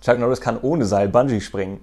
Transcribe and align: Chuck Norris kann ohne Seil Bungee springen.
Chuck 0.00 0.18
Norris 0.18 0.40
kann 0.40 0.58
ohne 0.60 0.84
Seil 0.84 1.08
Bungee 1.08 1.40
springen. 1.40 1.80